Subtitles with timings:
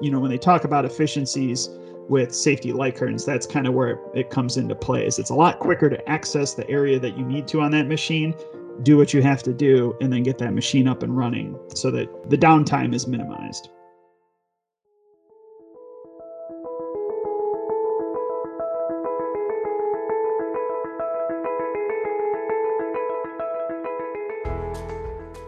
[0.00, 1.70] you know, when they talk about efficiencies
[2.08, 5.06] with safety light curtains, that's kind of where it comes into play.
[5.06, 7.86] Is it's a lot quicker to access the area that you need to on that
[7.86, 8.34] machine,
[8.82, 11.90] do what you have to do, and then get that machine up and running so
[11.90, 13.70] that the downtime is minimized.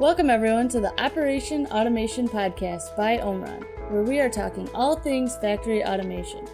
[0.00, 5.36] Welcome, everyone, to the Operation Automation Podcast by Omron, where we are talking all things
[5.36, 6.46] factory automation.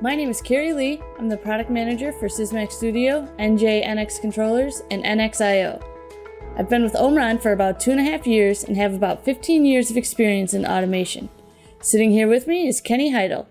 [0.00, 1.00] My name is Carrie Lee.
[1.18, 5.82] I'm the product manager for Sysmac Studio, NJ NX Controllers, and NXIO.
[6.56, 9.64] I've been with Omron for about two and a half years and have about 15
[9.64, 11.28] years of experience in automation.
[11.80, 13.48] Sitting here with me is Kenny Heidel.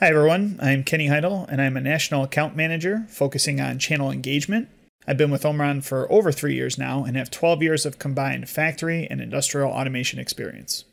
[0.00, 0.58] Hi, everyone.
[0.60, 4.68] I'm Kenny Heidel, and I'm a national account manager focusing on channel engagement
[5.06, 8.48] I've been with Omron for over three years now and have 12 years of combined
[8.48, 10.84] factory and industrial automation experience.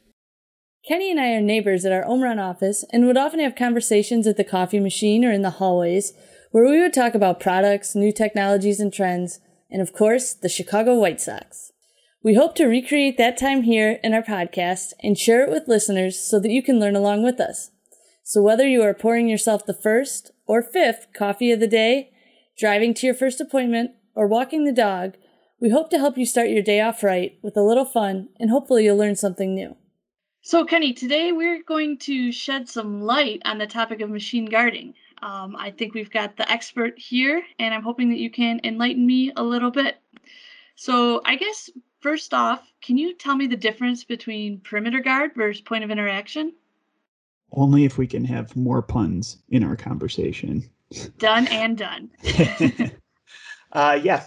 [0.84, 4.36] Kenny and I are neighbors at our Omron office and would often have conversations at
[4.36, 6.14] the coffee machine or in the hallways
[6.50, 10.96] where we would talk about products, new technologies and trends, and of course, the Chicago
[10.96, 11.72] White Sox.
[12.24, 16.20] We hope to recreate that time here in our podcast and share it with listeners
[16.20, 17.70] so that you can learn along with us.
[18.24, 22.12] So whether you are pouring yourself the first or fifth coffee of the day,
[22.58, 25.14] driving to your first appointment, or walking the dog,
[25.60, 28.50] we hope to help you start your day off right with a little fun and
[28.50, 29.76] hopefully you'll learn something new.
[30.44, 34.96] So, Kenny, today we're going to shed some light on the topic of machine guarding.
[35.22, 39.06] Um, I think we've got the expert here, and I'm hoping that you can enlighten
[39.06, 40.02] me a little bit.
[40.76, 41.70] So, I guess
[42.00, 46.54] first off, can you tell me the difference between perimeter guard versus point of interaction?
[47.52, 50.68] Only if we can have more puns in our conversation.
[51.20, 52.10] Done and done.
[53.74, 54.26] Uh, yeah.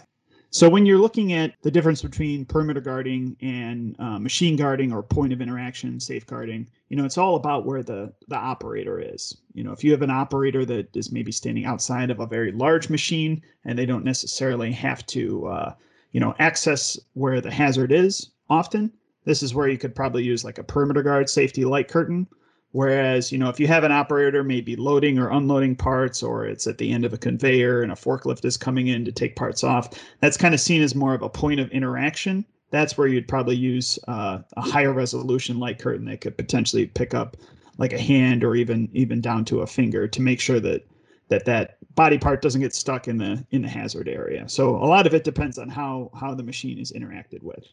[0.55, 5.02] So when you're looking at the difference between perimeter guarding and uh, machine guarding or
[5.02, 9.36] point of interaction safeguarding, you know, it's all about where the the operator is.
[9.52, 12.52] You know, if you have an operator that is maybe standing outside of a very
[12.52, 15.74] large machine and they don't necessarily have to, uh,
[16.12, 18.92] you know, access where the hazard is often,
[19.24, 22.29] this is where you could probably use like a perimeter guard safety light curtain
[22.74, 26.67] Whereas, you know, if you have an operator maybe loading or unloading parts, or it's
[26.67, 29.62] at the end of a conveyor and a forklift is coming in to take parts
[29.62, 32.45] off, that's kind of seen as more of a point of interaction.
[32.70, 37.14] That's where you'd probably use uh, a higher resolution light curtain that could potentially pick
[37.14, 37.36] up
[37.79, 40.85] like a hand or even even down to a finger to make sure that
[41.29, 44.48] that that body part doesn't get stuck in the in the hazard area.
[44.48, 47.64] So a lot of it depends on how how the machine is interacted with.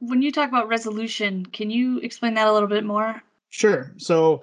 [0.00, 3.22] When you talk about resolution, can you explain that a little bit more?
[3.54, 3.92] Sure.
[3.98, 4.42] So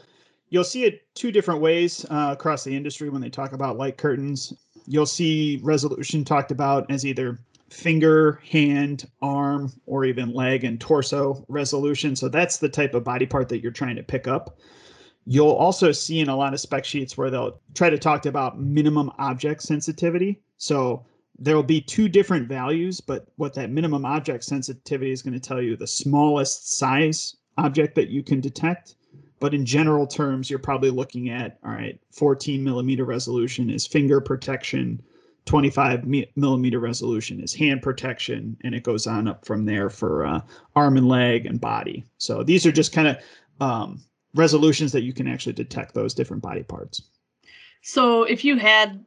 [0.51, 3.97] you'll see it two different ways uh, across the industry when they talk about light
[3.97, 4.53] curtains.
[4.88, 11.44] You'll see resolution talked about as either finger, hand, arm, or even leg and torso
[11.50, 12.16] resolution.
[12.16, 14.57] So that's the type of body part that you're trying to pick up.
[15.25, 18.61] You'll also see in a lot of spec sheets where they'll try to talk about
[18.61, 20.39] minimum object sensitivity.
[20.55, 21.05] So
[21.38, 25.39] there will be two different values, but what that minimum object sensitivity is going to
[25.41, 28.95] tell you the smallest size object that you can detect
[29.41, 34.22] but in general terms, you're probably looking at all right, 14 millimeter resolution is finger
[34.22, 35.02] protection,
[35.46, 40.41] 25 millimeter resolution is hand protection, and it goes on up from there for uh,
[40.75, 42.06] arm and leg and body.
[42.19, 43.18] So these are just kind of
[43.59, 44.01] um,
[44.35, 47.01] resolutions that you can actually detect those different body parts.
[47.81, 49.03] So if you had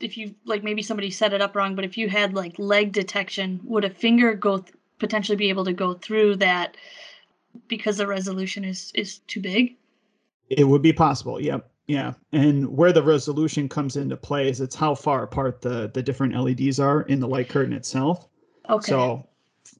[0.00, 2.92] if you like maybe somebody set it up wrong, but if you had like leg
[2.92, 6.76] detection, would a finger go th- potentially be able to go through that
[7.66, 9.76] because the resolution is is too big?
[10.48, 11.40] It would be possible.
[11.40, 11.68] Yep.
[11.86, 12.12] Yeah.
[12.32, 16.36] And where the resolution comes into play is it's how far apart the the different
[16.36, 18.28] LEDs are in the light curtain itself.
[18.68, 18.90] Okay.
[18.90, 19.26] So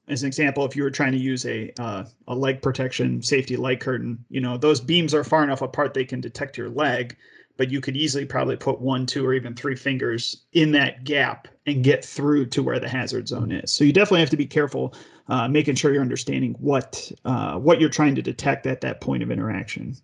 [0.07, 3.55] as an example, if you were trying to use a uh, a leg protection safety
[3.55, 7.15] light curtain, you know those beams are far enough apart they can detect your leg,
[7.57, 11.47] but you could easily probably put one, two, or even three fingers in that gap
[11.67, 13.71] and get through to where the hazard zone is.
[13.71, 14.95] So you definitely have to be careful,
[15.29, 19.23] uh, making sure you're understanding what uh, what you're trying to detect at that point
[19.23, 19.95] of interaction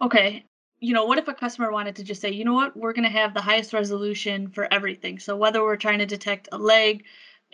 [0.00, 0.44] okay,
[0.80, 3.04] you know, what if a customer wanted to just say, you know what, we're going
[3.04, 5.18] to have the highest resolution for everything.
[5.18, 7.04] So whether we're trying to detect a leg,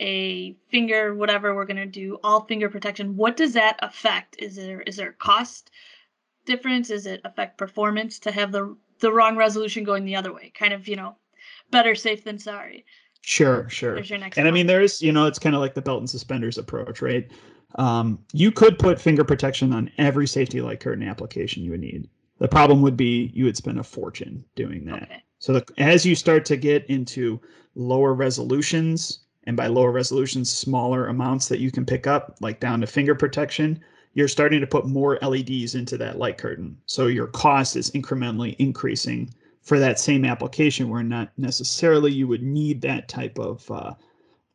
[0.00, 3.16] a finger, whatever, we're going to do all finger protection.
[3.16, 4.36] What does that affect?
[4.40, 5.70] Is there is there cost
[6.46, 6.90] difference?
[6.90, 10.50] Is it affect performance to have the the wrong resolution going the other way?
[10.54, 11.16] Kind of, you know,
[11.70, 12.86] better safe than sorry.
[13.22, 13.94] Sure, sure.
[13.94, 14.52] There's your next and point.
[14.52, 17.30] I mean, there's, you know, it's kind of like the belt and suspenders approach, right?
[17.76, 22.08] Um, you could put finger protection on every safety light curtain application you would need.
[22.38, 25.02] The problem would be you would spend a fortune doing that.
[25.02, 25.22] Okay.
[25.38, 27.40] So the, as you start to get into
[27.74, 32.80] lower resolutions, and by lower resolutions, smaller amounts that you can pick up, like down
[32.80, 33.80] to finger protection,
[34.14, 36.76] you're starting to put more LEDs into that light curtain.
[36.86, 42.42] So your cost is incrementally increasing for that same application where not necessarily you would
[42.42, 43.92] need that type of uh,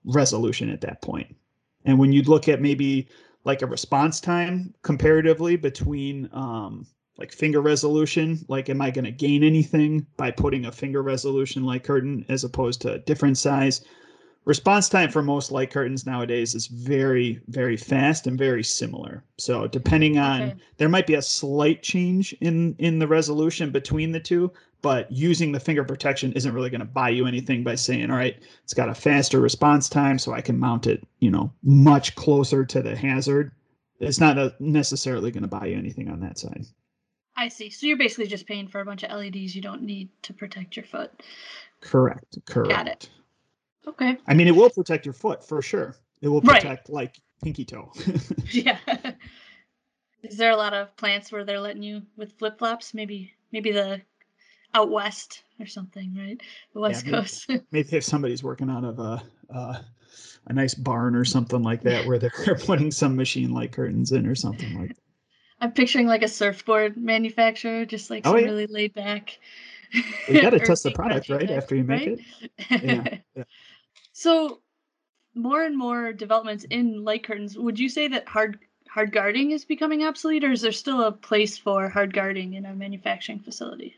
[0.05, 1.35] resolution at that point.
[1.85, 3.07] And when you look at maybe
[3.43, 6.87] like a response time comparatively between um,
[7.17, 11.63] like finger resolution, like am I going to gain anything by putting a finger resolution
[11.63, 13.85] light curtain as opposed to a different size?
[14.45, 19.67] response time for most light curtains nowadays is very very fast and very similar so
[19.67, 20.55] depending on okay.
[20.77, 24.51] there might be a slight change in in the resolution between the two
[24.85, 28.17] but using the finger protection isn't really going to buy you anything by saying all
[28.17, 32.15] right it's got a faster response time so i can mount it you know much
[32.15, 33.51] closer to the hazard
[33.99, 36.65] it's not a, necessarily going to buy you anything on that side
[37.35, 40.09] i see so you're basically just paying for a bunch of leds you don't need
[40.21, 41.11] to protect your foot
[41.81, 43.09] correct correct got it
[43.87, 44.17] Okay.
[44.27, 45.95] I mean, it will protect your foot for sure.
[46.21, 46.89] It will protect right.
[46.89, 47.91] like pinky toe.
[48.51, 48.77] yeah.
[50.23, 52.93] Is there a lot of plants where they're letting you with flip flops?
[52.93, 54.01] Maybe, maybe the
[54.75, 56.39] out west or something, right?
[56.73, 57.49] The west yeah, coast.
[57.71, 59.77] Maybe, if somebody's working out of a uh,
[60.47, 62.31] a nice barn or something like that, where they're
[62.65, 64.89] putting some machine like curtains in or something like.
[64.89, 64.97] that.
[65.61, 68.45] I'm picturing like a surfboard manufacturer, just like oh, yeah.
[68.45, 69.39] really laid back.
[70.27, 72.19] You got to test the product right after you make right?
[72.69, 72.83] it.
[72.83, 73.17] Yeah.
[73.35, 73.43] yeah.
[74.17, 74.61] So,
[75.33, 77.57] more and more developments in light curtains.
[77.57, 81.11] Would you say that hard hard guarding is becoming obsolete, or is there still a
[81.11, 83.97] place for hard guarding in a manufacturing facility?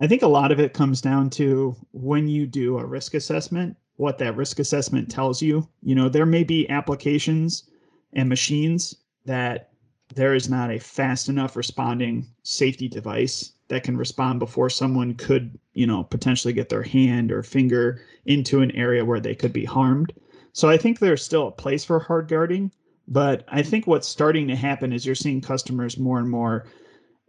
[0.00, 3.76] I think a lot of it comes down to when you do a risk assessment,
[3.96, 5.68] what that risk assessment tells you.
[5.82, 7.64] You know, there may be applications
[8.12, 9.70] and machines that
[10.14, 15.58] there is not a fast enough responding safety device that can respond before someone could,
[15.74, 19.64] you know, potentially get their hand or finger into an area where they could be
[19.64, 20.12] harmed.
[20.52, 22.72] So I think there's still a place for hard guarding,
[23.06, 26.66] but I think what's starting to happen is you're seeing customers more and more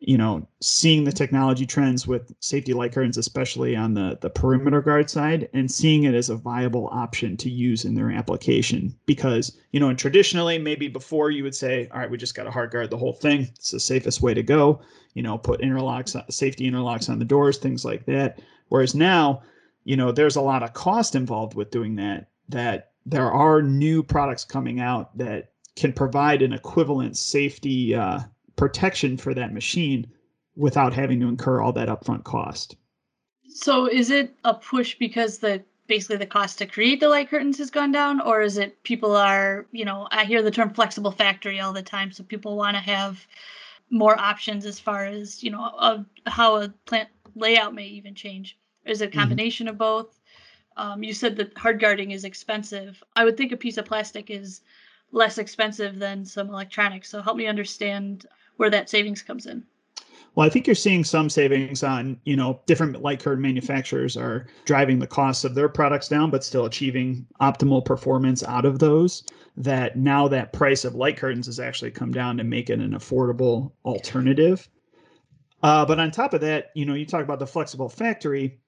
[0.01, 4.81] you know, seeing the technology trends with safety light curtains, especially on the, the perimeter
[4.81, 8.95] guard side, and seeing it as a viable option to use in their application.
[9.05, 12.43] Because, you know, and traditionally, maybe before you would say, all right, we just got
[12.43, 13.41] to hard guard the whole thing.
[13.55, 14.81] It's the safest way to go.
[15.15, 18.39] You know, put interlocks, safety interlocks on the doors, things like that.
[18.69, 19.41] Whereas now,
[19.83, 24.03] you know, there's a lot of cost involved with doing that, that there are new
[24.03, 28.19] products coming out that can provide an equivalent safety uh,
[28.59, 30.05] protection for that machine
[30.55, 32.75] without having to incur all that upfront cost.
[33.47, 37.57] So is it a push because the basically the cost to create the light curtains
[37.57, 41.11] has gone down or is it people are, you know, I hear the term flexible
[41.11, 43.25] factory all the time so people want to have
[43.89, 48.57] more options as far as, you know, of how a plant layout may even change.
[48.85, 49.19] Is it a mm-hmm.
[49.19, 49.73] combination mm-hmm.
[49.73, 50.19] of both?
[50.77, 53.01] Um, you said that hard guarding is expensive.
[53.15, 54.61] I would think a piece of plastic is
[55.11, 57.09] less expensive than some electronics.
[57.09, 58.27] So help me understand
[58.59, 59.63] where that savings comes in.
[60.35, 64.47] Well, I think you're seeing some savings on, you know, different light curtain manufacturers are
[64.65, 69.23] driving the costs of their products down, but still achieving optimal performance out of those.
[69.57, 72.91] That now that price of light curtains has actually come down to make it an
[72.91, 74.69] affordable alternative.
[75.63, 78.59] Uh, but on top of that, you know, you talk about the flexible factory.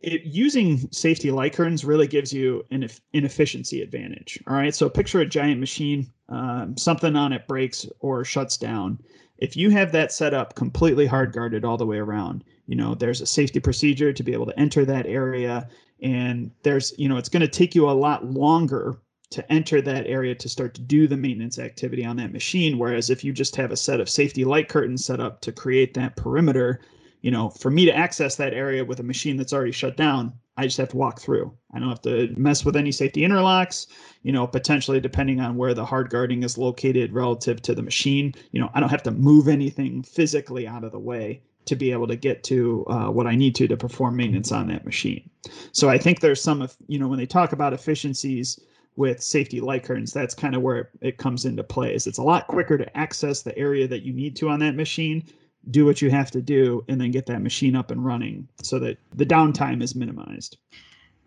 [0.00, 4.38] It, using safety light curtains really gives you an, an efficiency advantage.
[4.46, 4.74] All right.
[4.74, 8.98] So picture a giant machine um, something on it breaks or shuts down,
[9.38, 12.94] if you have that set up completely hard guarded all the way around, you know,
[12.94, 15.68] there's a safety procedure to be able to enter that area.
[16.02, 19.00] And there's, you know, it's going to take you a lot longer
[19.30, 22.78] to enter that area to start to do the maintenance activity on that machine.
[22.78, 25.94] Whereas if you just have a set of safety light curtains set up to create
[25.94, 26.80] that perimeter,
[27.20, 30.32] you know, for me to access that area with a machine that's already shut down,
[30.56, 31.52] I just have to walk through.
[31.72, 33.86] I don't have to mess with any safety interlocks,
[34.22, 38.34] you know, potentially depending on where the hard guarding is located relative to the machine.
[38.50, 41.92] You know, I don't have to move anything physically out of the way to be
[41.92, 45.28] able to get to uh, what I need to to perform maintenance on that machine.
[45.72, 48.58] So I think there's some of, you know, when they talk about efficiencies
[48.96, 51.94] with safety light curtains, that's kind of where it comes into play.
[51.94, 54.74] Is it's a lot quicker to access the area that you need to on that
[54.74, 55.24] machine
[55.70, 58.78] do what you have to do and then get that machine up and running so
[58.78, 60.58] that the downtime is minimized.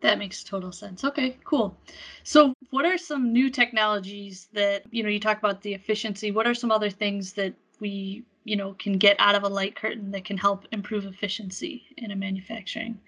[0.02, 1.04] That makes total sense.
[1.04, 1.78] Okay, cool.
[2.24, 6.32] So, what are some new technologies that, you know, you talk about the efficiency.
[6.32, 9.76] What are some other things that we, you know, can get out of a light
[9.76, 13.00] curtain that can help improve efficiency in a manufacturing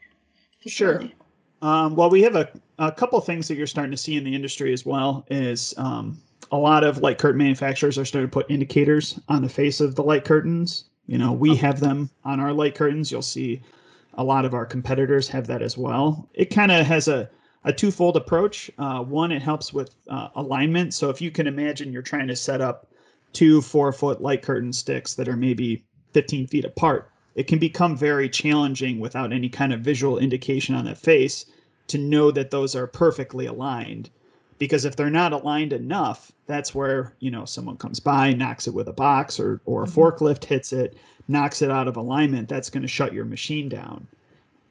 [0.62, 1.08] facility?
[1.08, 1.68] Sure.
[1.68, 4.36] Um, well, we have a, a couple things that you're starting to see in the
[4.36, 6.20] industry as well is um,
[6.51, 9.96] a lot of light curtain manufacturers are starting to put indicators on the face of
[9.96, 13.12] the light curtains you know, we have them on our light curtains.
[13.12, 13.62] You'll see
[14.15, 16.29] a lot of our competitors have that as well.
[16.33, 17.29] It kind of has a,
[17.63, 18.72] a twofold approach.
[18.77, 20.93] Uh, one, it helps with uh, alignment.
[20.93, 22.88] So if you can imagine you're trying to set up
[23.33, 25.83] two four foot light curtain sticks that are maybe
[26.13, 30.86] 15 feet apart it can become very challenging without any kind of visual indication on
[30.86, 31.45] the face
[31.88, 34.10] to know that those are perfectly aligned
[34.63, 38.74] because if they're not aligned enough that's where you know someone comes by knocks it
[38.74, 40.00] with a box or or a mm-hmm.
[40.00, 40.96] forklift hits it
[41.27, 44.08] knocks it out of alignment that's going to shut your machine down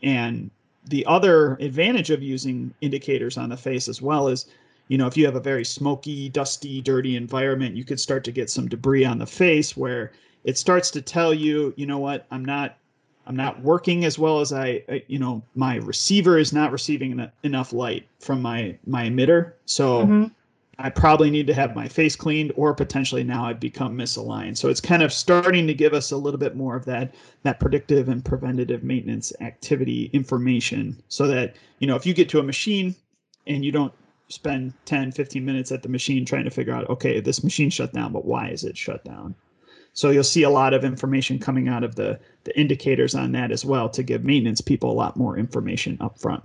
[0.03, 0.51] and
[0.87, 4.47] the other advantage of using indicators on the face as well is
[4.89, 8.33] you know if you have a very smoky dusty dirty environment you could start to
[8.33, 10.11] get some debris on the face where
[10.45, 12.79] it starts to tell you you know what i'm not
[13.27, 17.73] I'm not working as well as I, you know, my receiver is not receiving enough
[17.73, 19.53] light from my my emitter.
[19.65, 20.25] So mm-hmm.
[20.79, 24.57] I probably need to have my face cleaned, or potentially now I've become misaligned.
[24.57, 27.15] So it's kind of starting to give us a little bit more of that
[27.45, 32.41] that predictive and preventative maintenance activity information, so that you know if you get to
[32.41, 32.97] a machine
[33.47, 33.93] and you don't
[34.29, 37.93] spend 10 15 minutes at the machine trying to figure out okay this machine shut
[37.93, 39.35] down but why is it shut down
[39.93, 43.51] so you'll see a lot of information coming out of the, the indicators on that
[43.51, 46.43] as well to give maintenance people a lot more information up front.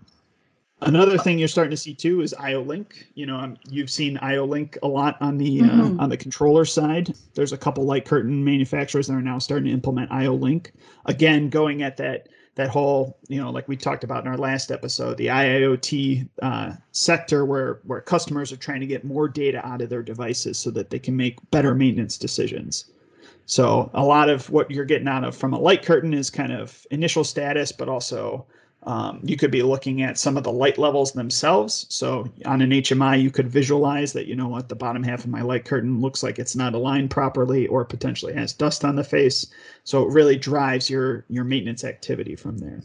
[0.82, 3.08] Another thing you're starting to see too is IO-Link.
[3.16, 6.00] You know, um, you've seen IO-Link a lot on the uh, mm-hmm.
[6.00, 7.16] uh, on the controller side.
[7.34, 10.74] There's a couple light curtain manufacturers that are now starting to implement IO-Link.
[11.06, 14.72] Again, going at that that whole you know like we talked about in our last
[14.72, 19.82] episode the iot uh, sector where where customers are trying to get more data out
[19.82, 22.86] of their devices so that they can make better maintenance decisions
[23.48, 26.52] so a lot of what you're getting out of from a light curtain is kind
[26.52, 28.46] of initial status, but also
[28.84, 31.86] um, you could be looking at some of the light levels themselves.
[31.90, 35.30] So on an HMI, you could visualize that, you know what, the bottom half of
[35.30, 39.04] my light curtain looks like it's not aligned properly or potentially has dust on the
[39.04, 39.48] face.
[39.86, 42.82] So it really drives your, your maintenance activity from there.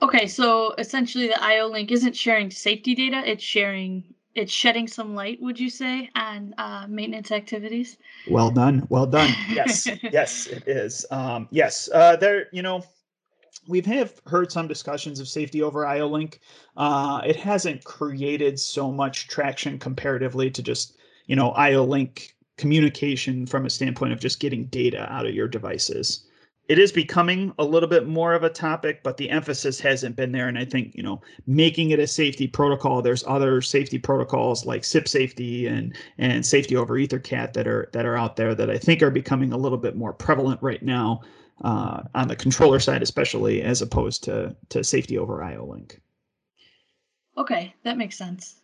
[0.00, 4.04] Okay, so essentially the IO link isn't sharing safety data, it's sharing
[4.34, 7.98] it's shedding some light, would you say, on uh, maintenance activities?
[8.28, 9.34] Well done, well done.
[9.50, 11.06] Yes, yes, it is.
[11.10, 12.48] Um, yes, uh, there.
[12.52, 12.84] You know,
[13.68, 16.40] we've have heard some discussions of safety over IO-Link.
[16.76, 20.96] Uh, it hasn't created so much traction comparatively to just
[21.26, 26.26] you know IO-Link communication from a standpoint of just getting data out of your devices
[26.68, 30.30] it is becoming a little bit more of a topic, but the emphasis hasn't been
[30.30, 30.48] there.
[30.48, 34.84] And I think, you know, making it a safety protocol, there's other safety protocols like
[34.84, 38.78] CIP safety and and safety over EtherCAT that are that are out there that I
[38.78, 41.22] think are becoming a little bit more prevalent right now
[41.62, 46.00] uh, on the controller side, especially as opposed to to safety over IO-Link.
[47.36, 48.60] Okay, that makes sense.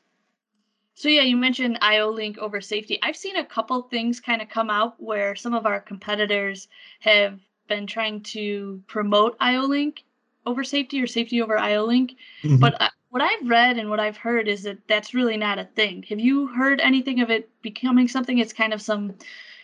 [0.94, 2.98] So yeah, you mentioned IO-Link over safety.
[3.02, 6.68] I've seen a couple things kind of come out where some of our competitors
[7.00, 7.38] have
[7.68, 10.02] been trying to promote IO-Link
[10.46, 12.16] over safety or safety over IO-Link.
[12.42, 12.56] Mm-hmm.
[12.56, 15.64] But uh, what I've read and what I've heard is that that's really not a
[15.64, 16.04] thing.
[16.08, 18.38] Have you heard anything of it becoming something?
[18.38, 19.14] It's kind of some,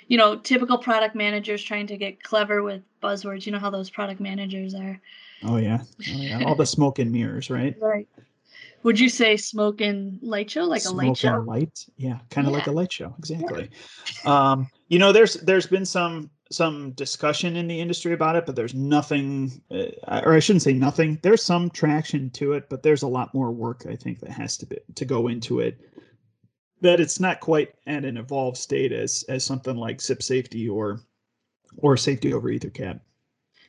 [0.09, 3.47] you know, typical product managers trying to get clever with buzzwords.
[3.47, 5.01] You know how those product managers are.
[5.43, 6.45] Oh yeah, oh, yeah.
[6.45, 7.77] all the smoke and mirrors, right?
[7.81, 8.09] Right.
[8.83, 11.39] Would you say smoke and light show, like smoke a light show?
[11.39, 12.59] light, yeah, kind of yeah.
[12.59, 13.71] like a light show, exactly.
[14.25, 14.51] Yeah.
[14.53, 18.57] Um, you know, there's there's been some some discussion in the industry about it, but
[18.57, 21.19] there's nothing, uh, or I shouldn't say nothing.
[21.23, 24.57] There's some traction to it, but there's a lot more work I think that has
[24.59, 25.81] to be to go into it.
[26.81, 31.01] That it's not quite at an evolved state as as something like CIP safety or
[31.79, 33.01] or safety over EtherCAT.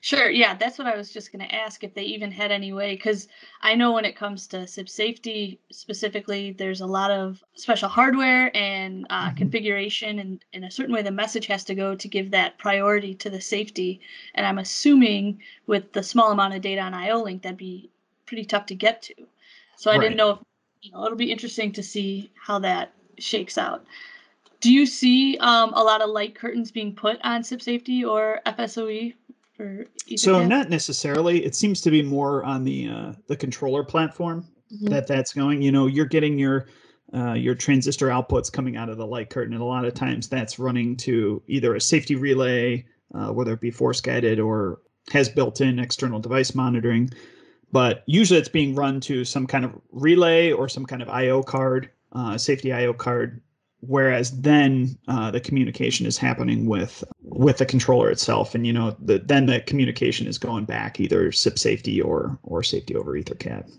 [0.06, 0.30] Sure.
[0.30, 2.94] Yeah, that's what I was just going to ask if they even had any way,
[2.94, 3.28] because
[3.62, 8.56] I know when it comes to CIP safety specifically, there's a lot of special hardware
[8.56, 9.38] and uh, mm-hmm.
[9.38, 13.16] configuration, and in a certain way, the message has to go to give that priority
[13.16, 14.00] to the safety.
[14.36, 17.90] And I'm assuming with the small amount of data on IO-Link, that'd be
[18.28, 19.16] pretty tough to get to.
[19.76, 20.02] So I right.
[20.04, 20.40] didn't know if
[20.84, 23.84] you know it'll be interesting to see how that shakes out.
[24.60, 28.42] Do you see um, a lot of light curtains being put on CIP safety or
[28.46, 29.16] FSOE
[29.56, 29.86] for
[30.16, 31.46] so not necessarily.
[31.46, 34.88] It seems to be more on the uh, the controller platform mm-hmm.
[34.88, 35.62] that that's going.
[35.62, 36.68] You know you're getting your
[37.14, 40.28] uh, your transistor outputs coming out of the light curtain and a lot of times
[40.28, 44.80] that's running to either a safety relay uh, whether it be force guided or
[45.12, 47.10] has built-in external device monitoring.
[47.72, 51.44] But usually it's being run to some kind of relay or some kind of io
[51.44, 53.42] card uh, safety io card
[53.88, 58.56] whereas then uh, the communication is happening with with the controller itself.
[58.56, 62.64] And you know the, then the communication is going back either CIP safety or or
[62.64, 63.70] safety over ethercat.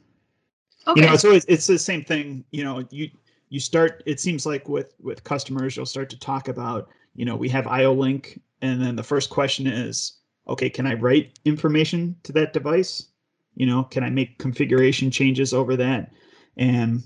[0.88, 1.00] Okay.
[1.00, 2.44] you know it's always it's the same thing.
[2.50, 3.10] You know you
[3.48, 7.36] you start it seems like with with customers you'll start to talk about you know
[7.36, 12.32] we have IO-Link and then the first question is okay can i write information to
[12.32, 13.08] that device?
[13.54, 16.12] You know can i make configuration changes over that?
[16.56, 17.02] And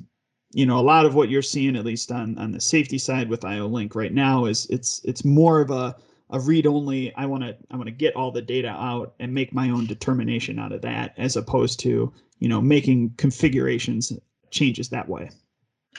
[0.53, 3.29] you know a lot of what you're seeing at least on on the safety side
[3.29, 5.97] with IO-Link right now is it's it's more of a
[6.33, 9.33] a read only i want to i want to get all the data out and
[9.33, 14.13] make my own determination out of that as opposed to you know making configurations
[14.51, 15.31] changes that way.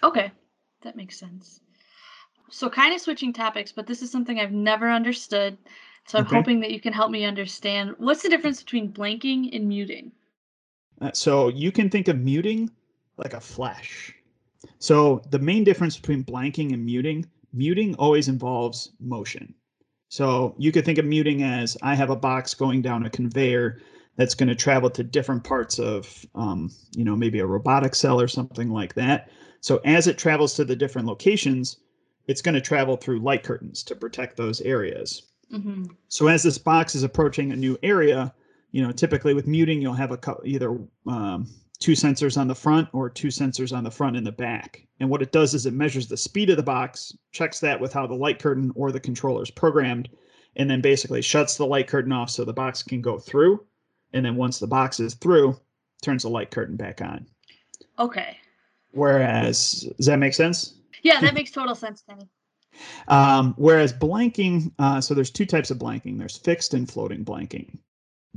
[0.03, 0.31] Okay
[0.83, 1.59] that makes sense.
[2.49, 5.57] So kind of switching topics but this is something i've never understood
[6.07, 6.35] so i'm okay.
[6.35, 7.95] hoping that you can help me understand.
[7.97, 10.11] What's the difference between blanking and muting?
[10.99, 12.69] Uh, so you can think of muting
[13.17, 14.13] like a flash
[14.81, 19.53] so the main difference between blanking and muting muting always involves motion
[20.11, 23.79] so you could think of muting as I have a box going down a conveyor
[24.17, 28.19] that's going to travel to different parts of, um, you know, maybe a robotic cell
[28.19, 29.29] or something like that.
[29.61, 31.77] So as it travels to the different locations,
[32.27, 35.31] it's going to travel through light curtains to protect those areas.
[35.49, 35.85] Mm-hmm.
[36.09, 38.33] So as this box is approaching a new area,
[38.71, 41.47] you know, typically with muting, you'll have a either um,
[41.81, 44.87] two sensors on the front or two sensors on the front and the back.
[44.99, 47.91] And what it does is it measures the speed of the box, checks that with
[47.91, 50.07] how the light curtain or the controller is programmed,
[50.55, 53.65] and then basically shuts the light curtain off so the box can go through.
[54.13, 55.59] And then once the box is through,
[56.01, 57.25] turns the light curtain back on.
[57.97, 58.37] Okay.
[58.91, 60.75] Whereas, does that make sense?
[61.01, 62.29] Yeah, that makes total sense, Kenny.
[63.07, 66.19] Um, whereas blanking, uh, so there's two types of blanking.
[66.19, 67.77] There's fixed and floating blanking.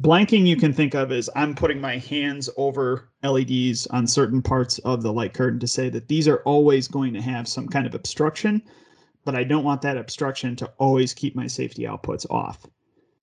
[0.00, 4.80] Blanking you can think of as I'm putting my hands over LEDs on certain parts
[4.80, 7.86] of the light curtain to say that these are always going to have some kind
[7.86, 8.60] of obstruction,
[9.24, 12.66] but I don't want that obstruction to always keep my safety outputs off.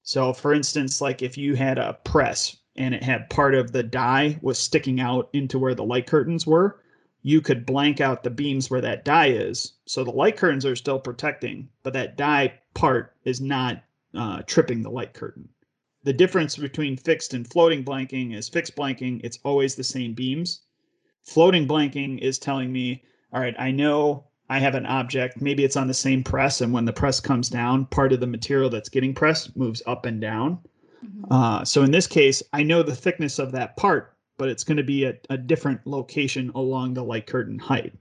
[0.04, 3.84] So for instance, like if you had a press and it had part of the
[3.84, 6.80] die was sticking out into where the light curtains were,
[7.22, 9.74] you could blank out the beams where that die is.
[9.88, 13.84] So the light curtains are still protecting, but that die part is not
[14.16, 15.50] uh, tripping the light curtain
[16.04, 20.62] the difference between fixed and floating blanking is fixed blanking, it's always the same beams.
[21.22, 25.78] Floating blanking is telling me, all right, I know I have an object, maybe it's
[25.78, 28.90] on the same press, and when the press comes down, part of the material that's
[28.90, 30.60] getting pressed moves up and down.
[31.06, 31.32] Mm-hmm.
[31.32, 34.78] Uh, so in this case, I know the thickness of that part, but it's going
[34.78, 37.94] to be at a different location along the light curtain height.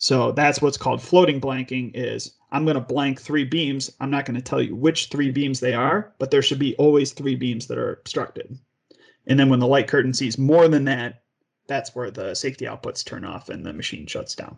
[0.00, 3.92] So that's what's called floating blanking is I'm going to blank three beams.
[4.00, 6.74] I'm not going to tell you which three beams they are, but there should be
[6.76, 8.58] always three beams that are obstructed.
[9.26, 11.22] And then when the light curtain sees more than that,
[11.66, 14.56] that's where the safety outputs turn off and the machine shuts down.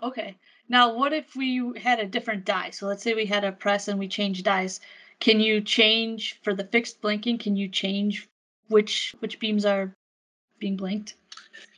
[0.00, 0.36] Okay.
[0.68, 2.70] Now, what if we had a different die?
[2.70, 4.80] So let's say we had a press and we changed dies.
[5.18, 7.40] Can you change for the fixed blanking?
[7.40, 8.28] Can you change
[8.68, 9.92] which which beams are
[10.60, 11.16] being blanked?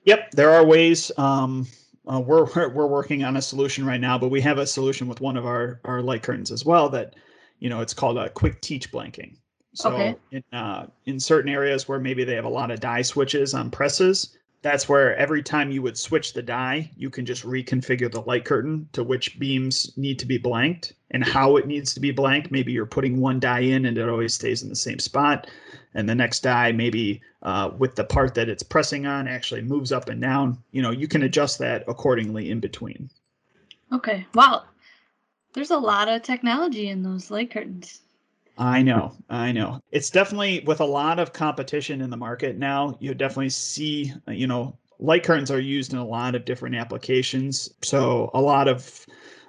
[0.04, 1.10] Yep, there are ways.
[1.16, 1.66] Um,
[2.12, 5.20] uh, we're, we're working on a solution right now, but we have a solution with
[5.20, 7.14] one of our our light curtains as well that,
[7.60, 9.36] you know, it's called a quick teach blanking.
[9.74, 10.16] So okay.
[10.30, 13.70] in uh, in certain areas where maybe they have a lot of die switches on
[13.70, 18.22] presses, that's where every time you would switch the die, you can just reconfigure the
[18.22, 22.10] light curtain to which beams need to be blanked and how it needs to be
[22.10, 22.50] blanked.
[22.50, 25.48] Maybe you're putting one die in and it always stays in the same spot.
[25.92, 29.92] And the next die maybe uh, with the part that it's pressing on actually moves
[29.92, 30.56] up and down.
[30.72, 33.10] You know you can adjust that accordingly in between.
[33.92, 34.26] Okay.
[34.32, 34.64] Wow
[35.52, 38.00] there's a lot of technology in those light curtains
[38.58, 42.96] i know i know it's definitely with a lot of competition in the market now
[43.00, 46.74] you definitely see uh, you know light curtains are used in a lot of different
[46.74, 49.06] applications so a lot of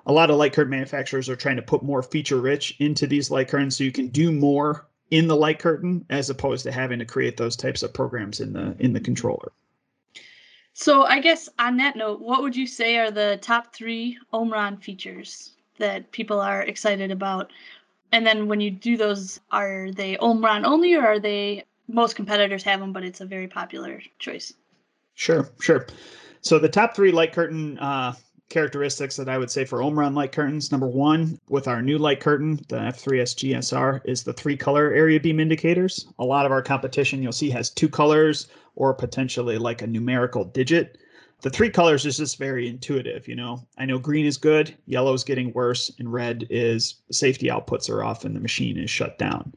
[0.07, 3.29] a lot of light curtain manufacturers are trying to put more feature rich into these
[3.29, 6.99] light curtains so you can do more in the light curtain as opposed to having
[6.99, 9.51] to create those types of programs in the in the controller.
[10.73, 14.77] So I guess on that note, what would you say are the top three Omron
[14.77, 17.51] features that people are excited about?
[18.11, 22.63] And then when you do those, are they Omron only or are they most competitors
[22.63, 24.53] have them, but it's a very popular choice?
[25.13, 25.87] Sure, sure.
[26.41, 28.13] So the top three light curtain uh,
[28.49, 30.71] characteristics that I would say for Omron light curtains.
[30.71, 35.39] Number one, with our new light curtain, the F3SG-SR, is the three color area beam
[35.39, 36.07] indicators.
[36.19, 40.45] A lot of our competition you'll see has two colors or potentially like a numerical
[40.45, 40.97] digit.
[41.41, 43.65] The three colors is just very intuitive, you know.
[43.77, 48.03] I know green is good, yellow is getting worse, and red is safety outputs are
[48.03, 49.53] off and the machine is shut down.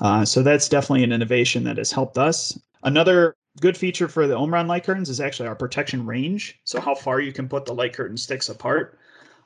[0.00, 2.58] Uh, so that's definitely an innovation that has helped us.
[2.82, 6.58] Another good feature for the Omron light curtains is actually our protection range.
[6.64, 8.98] So how far you can put the light curtain sticks apart.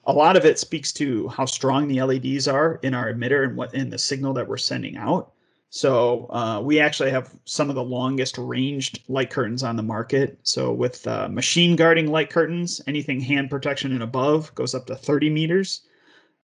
[0.06, 3.56] A lot of it speaks to how strong the LEDs are in our emitter and
[3.56, 5.32] what in the signal that we're sending out.
[5.74, 10.38] So uh, we actually have some of the longest ranged light curtains on the market.
[10.44, 14.94] So with uh, machine guarding light curtains, anything hand protection and above goes up to
[14.94, 15.80] 30 meters.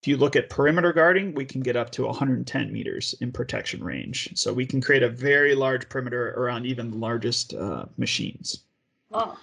[0.02, 3.84] If you look at perimeter guarding, we can get up to 110 meters in protection
[3.84, 4.32] range.
[4.34, 8.64] So we can create a very large perimeter around even the largest uh, machines.
[9.12, 9.38] Oh.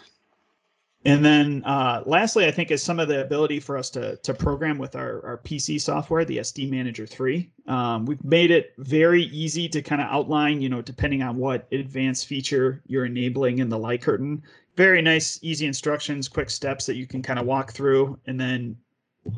[1.09, 4.35] And then uh, lastly, I think is some of the ability for us to, to
[4.35, 7.51] program with our, our PC software, the SD Manager 3.
[7.67, 11.67] Um, we've made it very easy to kind of outline, you know, depending on what
[11.73, 14.43] advanced feature you're enabling in the light curtain.
[14.77, 18.77] Very nice, easy instructions, quick steps that you can kind of walk through and then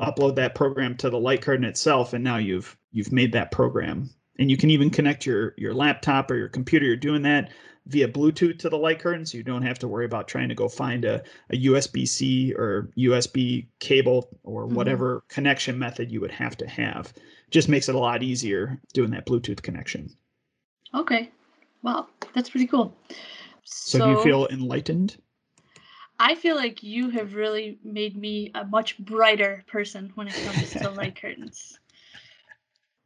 [0.01, 2.11] upload that program to the light curtain itself.
[2.11, 4.09] And now you've you've made that program.
[4.39, 6.85] And you can even connect your your laptop or your computer.
[6.85, 7.51] You're doing that
[7.87, 10.55] via Bluetooth to the light curtain, so you don't have to worry about trying to
[10.55, 14.75] go find a, a USB C or USB cable or mm-hmm.
[14.75, 15.27] whatever mm-hmm.
[15.27, 17.13] connection method you would have to have.
[17.49, 20.09] Just makes it a lot easier doing that Bluetooth connection.
[20.93, 21.29] Okay.
[21.83, 22.95] Wow, that's pretty cool.
[23.63, 25.17] So, so you feel enlightened?
[26.19, 30.69] I feel like you have really made me a much brighter person when it comes
[30.71, 31.79] to light curtains.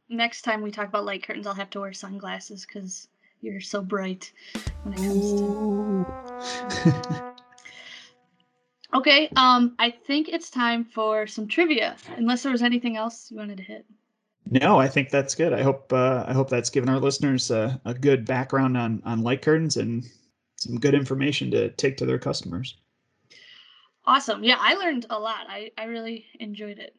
[0.08, 3.08] Next time we talk about light curtains, I'll have to wear sunglasses because
[3.40, 4.32] you're so bright
[4.84, 7.34] when it comes to.
[8.94, 11.96] okay, um, I think it's time for some trivia.
[12.16, 13.84] Unless there was anything else you wanted to hit.
[14.48, 15.52] No, I think that's good.
[15.52, 19.22] I hope uh, I hope that's given our listeners a, a good background on on
[19.22, 20.08] light curtains and
[20.56, 22.76] some good information to take to their customers.
[24.04, 24.44] Awesome.
[24.44, 25.46] Yeah, I learned a lot.
[25.48, 26.94] I, I really enjoyed it.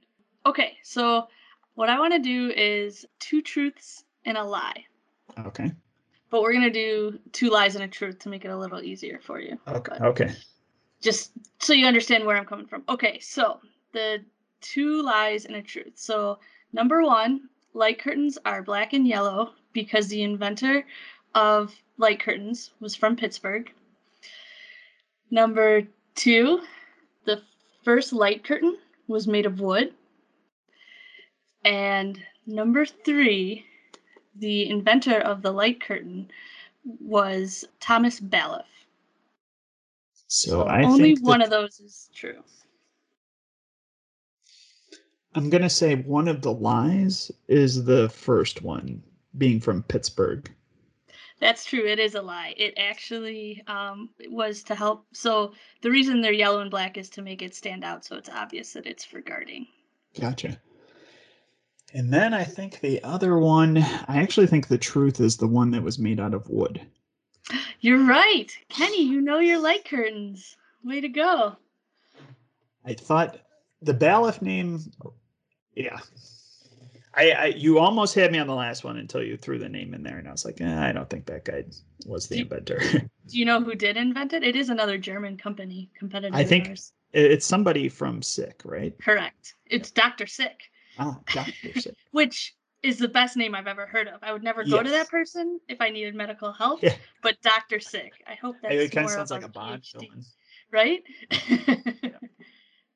[0.45, 1.27] Okay, so
[1.77, 4.85] what I want to do is two truths and a lie.
[5.39, 5.71] Okay
[6.29, 9.19] but we're gonna do two lies and a truth to make it a little easier
[9.23, 9.57] for you.
[9.67, 9.95] Okay.
[9.97, 10.31] But okay.
[11.01, 12.83] Just so you understand where I'm coming from.
[12.89, 13.59] Okay, so
[13.93, 14.23] the
[14.61, 15.93] two lies and a truth.
[15.95, 16.39] So
[16.73, 20.85] number one, light curtains are black and yellow because the inventor
[21.35, 23.71] of light curtains was from Pittsburgh.
[25.29, 25.83] Number
[26.15, 26.61] two,
[27.25, 27.41] the
[27.83, 29.93] first light curtain was made of wood.
[31.67, 33.65] And number three,
[34.37, 36.31] the inventor of the light curtain
[36.85, 38.63] was Thomas Balfe.
[40.27, 42.41] So, so I only one of those is true.
[45.35, 49.03] I'm gonna say one of the lies is the first one,
[49.37, 50.49] being from Pittsburgh.
[51.41, 51.85] That's true.
[51.85, 52.53] It is a lie.
[52.55, 55.05] It actually um, was to help.
[55.11, 55.51] So
[55.81, 58.71] the reason they're yellow and black is to make it stand out, so it's obvious
[58.71, 59.67] that it's for guarding.
[60.17, 60.57] Gotcha.
[61.93, 65.71] And then I think the other one, I actually think the truth is the one
[65.71, 66.81] that was made out of wood.
[67.79, 68.51] You're right.
[68.69, 70.57] Kenny, you know your light curtains.
[70.83, 71.55] Way to go.
[72.85, 73.39] I thought
[73.81, 74.81] the Balfe name,
[75.75, 75.99] yeah.
[77.13, 79.93] I, I, you almost had me on the last one until you threw the name
[79.93, 81.63] in there, and I was like, eh, I don't think that guy
[82.05, 82.79] was the do, inventor.
[83.27, 84.43] do you know who did invent it?
[84.43, 86.35] It is another German company, competitor.
[86.35, 86.77] I think
[87.13, 88.93] it's somebody from Sick, right?
[88.99, 89.55] Correct.
[89.65, 90.69] It's Doctor Sick.
[90.99, 91.79] Oh, Dr.
[91.79, 91.95] Sick.
[92.11, 94.19] Which is the best name I've ever heard of.
[94.21, 94.85] I would never go yes.
[94.85, 96.83] to that person if I needed medical help.
[96.83, 96.95] Yeah.
[97.21, 98.13] But Doctor Sick.
[98.27, 100.23] I hope that's it kind of sounds like a Bond villain.
[100.71, 101.03] Right?
[101.49, 102.09] yeah.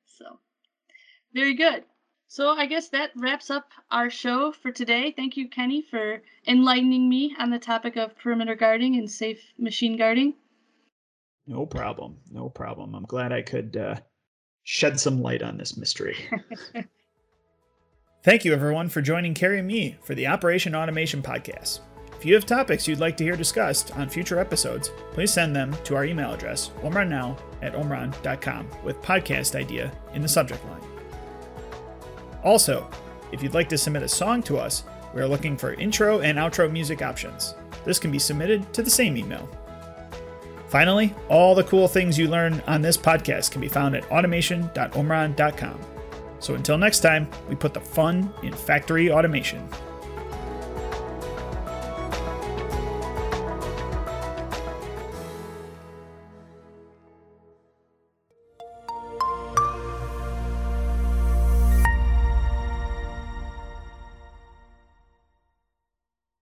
[0.04, 0.38] So
[1.34, 1.84] very good.
[2.28, 5.12] So I guess that wraps up our show for today.
[5.14, 9.96] Thank you, Kenny, for enlightening me on the topic of perimeter guarding and safe machine
[9.96, 10.34] guarding.
[11.46, 12.18] No problem.
[12.30, 12.94] No problem.
[12.94, 13.96] I'm glad I could uh,
[14.62, 16.16] shed some light on this mystery.
[18.22, 21.80] Thank you, everyone, for joining Carrie and me for the Operation Automation Podcast.
[22.16, 25.74] If you have topics you'd like to hear discussed on future episodes, please send them
[25.82, 30.84] to our email address, omronnow at omron.com, with podcast idea in the subject line.
[32.44, 32.88] Also,
[33.32, 36.38] if you'd like to submit a song to us, we are looking for intro and
[36.38, 37.56] outro music options.
[37.84, 39.48] This can be submitted to the same email.
[40.68, 45.91] Finally, all the cool things you learn on this podcast can be found at automation.omron.com.
[46.42, 49.66] So until next time, we put the fun in factory automation.